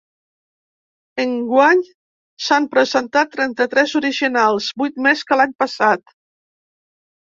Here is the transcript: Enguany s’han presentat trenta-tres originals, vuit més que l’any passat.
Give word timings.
Enguany 1.23 1.83
s’han 2.47 2.67
presentat 2.73 3.31
trenta-tres 3.37 3.97
originals, 4.03 4.75
vuit 4.85 5.01
més 5.11 5.27
que 5.31 5.43
l’any 5.43 5.59
passat. 5.65 6.21